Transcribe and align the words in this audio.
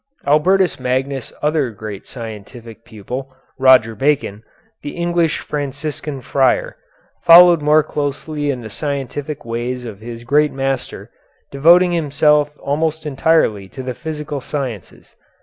Albertus 0.25 0.79
Magnus' 0.79 1.31
other 1.43 1.69
great 1.69 2.07
scientific 2.07 2.83
pupil, 2.83 3.31
Roger 3.59 3.93
Bacon, 3.93 4.41
the 4.81 4.97
English 4.97 5.37
Franciscan 5.41 6.21
friar, 6.23 6.75
followed 7.21 7.61
more 7.61 7.83
closely 7.83 8.49
in 8.49 8.61
the 8.61 8.69
scientific 8.71 9.45
ways 9.45 9.85
of 9.85 9.99
his 9.99 10.23
great 10.23 10.51
master, 10.51 11.11
devoting 11.51 11.91
himself 11.91 12.49
almost 12.63 13.05
entirely 13.05 13.69
to 13.69 13.83
the 13.83 13.93
physical 13.93 14.41
sciences. 14.41 15.15